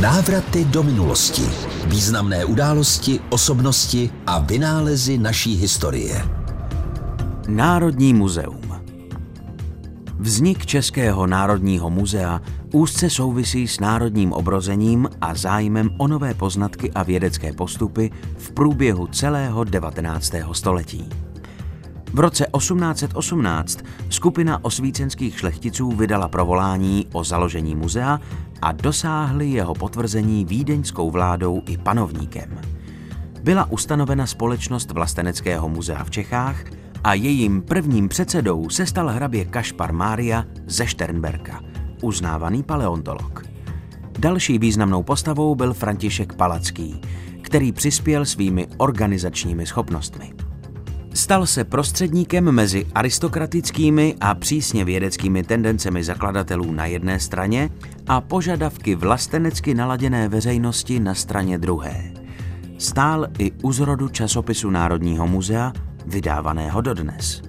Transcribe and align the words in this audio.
Návraty 0.00 0.64
do 0.64 0.82
minulosti. 0.82 1.42
Významné 1.86 2.44
události, 2.44 3.20
osobnosti 3.30 4.10
a 4.26 4.38
vynálezy 4.38 5.18
naší 5.18 5.56
historie. 5.56 6.28
Národní 7.48 8.14
muzeum 8.14 8.82
Vznik 10.18 10.66
Českého 10.66 11.26
národního 11.26 11.90
muzea 11.90 12.40
úzce 12.72 13.10
souvisí 13.10 13.68
s 13.68 13.80
národním 13.80 14.32
obrozením 14.32 15.08
a 15.20 15.34
zájmem 15.34 15.90
o 15.98 16.08
nové 16.08 16.34
poznatky 16.34 16.92
a 16.92 17.02
vědecké 17.02 17.52
postupy 17.52 18.10
v 18.38 18.52
průběhu 18.52 19.06
celého 19.06 19.64
19. 19.64 20.34
století. 20.52 21.08
V 22.14 22.20
roce 22.20 22.46
1818 22.56 23.78
skupina 24.10 24.64
osvícenských 24.64 25.38
šlechticů 25.38 25.90
vydala 25.90 26.28
provolání 26.28 27.06
o 27.12 27.24
založení 27.24 27.74
muzea 27.74 28.20
a 28.62 28.72
dosáhli 28.72 29.50
jeho 29.50 29.74
potvrzení 29.74 30.44
vídeňskou 30.44 31.10
vládou 31.10 31.62
i 31.66 31.78
panovníkem. 31.78 32.60
Byla 33.42 33.70
ustanovena 33.70 34.26
společnost 34.26 34.90
Vlasteneckého 34.90 35.68
muzea 35.68 36.04
v 36.04 36.10
Čechách 36.10 36.64
a 37.04 37.14
jejím 37.14 37.62
prvním 37.62 38.08
předsedou 38.08 38.70
se 38.70 38.86
stal 38.86 39.08
hrabě 39.08 39.44
Kašpar 39.44 39.92
Mária 39.92 40.44
ze 40.66 40.86
Šternberka, 40.86 41.60
uznávaný 42.02 42.62
paleontolog. 42.62 43.42
Další 44.18 44.58
významnou 44.58 45.02
postavou 45.02 45.54
byl 45.54 45.74
František 45.74 46.32
Palacký, 46.32 47.00
který 47.42 47.72
přispěl 47.72 48.24
svými 48.24 48.66
organizačními 48.76 49.66
schopnostmi. 49.66 50.43
Stal 51.14 51.46
se 51.46 51.64
prostředníkem 51.64 52.52
mezi 52.52 52.86
aristokratickými 52.94 54.16
a 54.20 54.34
přísně 54.34 54.84
vědeckými 54.84 55.42
tendencemi 55.42 56.04
zakladatelů 56.04 56.72
na 56.72 56.86
jedné 56.86 57.20
straně 57.20 57.70
a 58.08 58.20
požadavky 58.20 58.94
vlastenecky 58.94 59.74
naladěné 59.74 60.28
veřejnosti 60.28 61.00
na 61.00 61.14
straně 61.14 61.58
druhé. 61.58 62.12
Stál 62.78 63.26
i 63.38 63.52
u 63.62 63.72
zrodu 63.72 64.08
časopisu 64.08 64.70
Národního 64.70 65.26
muzea, 65.26 65.72
vydávaného 66.06 66.80
dodnes. 66.80 67.42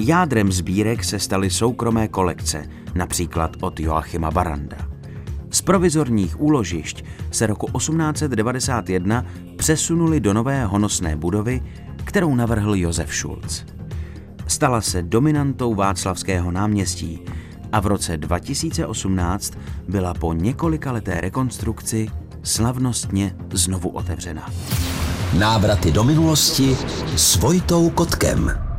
Jádrem 0.00 0.52
sbírek 0.52 1.04
se 1.04 1.18
staly 1.18 1.50
soukromé 1.50 2.08
kolekce, 2.08 2.68
například 2.94 3.56
od 3.60 3.80
Joachima 3.80 4.30
Baranda. 4.30 4.76
Z 5.50 5.62
provizorních 5.62 6.40
úložišť 6.40 7.04
se 7.30 7.46
roku 7.46 7.66
1891 7.78 9.24
přesunuli 9.56 10.20
do 10.20 10.34
nové 10.34 10.64
honosné 10.64 11.16
budovy, 11.16 11.62
kterou 12.04 12.34
navrhl 12.34 12.74
Josef 12.74 13.14
Schulz. 13.14 13.64
Stala 14.46 14.80
se 14.80 15.02
dominantou 15.02 15.74
Václavského 15.74 16.50
náměstí 16.50 17.20
a 17.72 17.80
v 17.80 17.86
roce 17.86 18.16
2018 18.16 19.52
byla 19.88 20.14
po 20.14 20.32
několika 20.32 20.92
leté 20.92 21.20
rekonstrukci 21.20 22.08
slavnostně 22.42 23.36
znovu 23.52 23.88
otevřena. 23.88 24.50
Návraty 25.38 25.92
do 25.92 26.04
minulosti 26.04 26.76
s 27.16 27.36
Vojtou 27.36 27.90
Kotkem. 27.90 28.69